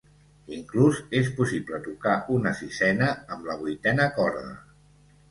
Inclús 0.55 1.01
és 1.17 1.27
possible 1.39 1.79
tocar 1.87 2.15
una 2.37 2.53
sisena 2.61 3.09
amb 3.35 3.45
la 3.51 3.57
vuitena 3.59 4.09
corda. 4.17 4.49